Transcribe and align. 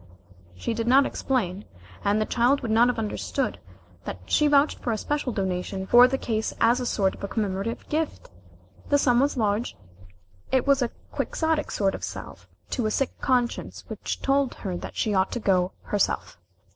She 0.55 0.73
did 0.73 0.87
not 0.87 1.05
explain, 1.05 1.65
and 2.03 2.19
the 2.19 2.25
child 2.25 2.61
would 2.61 2.71
not 2.71 2.87
have 2.87 2.97
understood, 2.97 3.59
that 4.05 4.17
she 4.25 4.47
vouched 4.47 4.79
for 4.79 4.91
a 4.91 4.97
special 4.97 5.31
donation 5.31 5.85
for 5.85 6.07
the 6.07 6.17
case 6.17 6.55
as 6.59 6.79
a 6.79 6.87
sort 6.87 7.13
of 7.13 7.29
commemorative 7.29 7.87
gift. 7.87 8.31
The 8.89 8.97
sum 8.97 9.19
was 9.19 9.37
large 9.37 9.77
it 10.51 10.65
was 10.65 10.81
a 10.81 10.89
quixotic 11.11 11.69
sort 11.69 11.93
of 11.93 12.03
salve 12.03 12.47
to 12.71 12.87
a 12.87 12.89
sick 12.89 13.19
conscience 13.21 13.83
which 13.89 14.23
told 14.23 14.55
her 14.55 14.75
that 14.75 14.95
she 14.95 15.13
ought 15.13 15.31
to 15.33 15.39
go 15.39 15.73
herself. 15.83 16.39